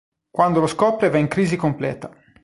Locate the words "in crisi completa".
1.19-2.09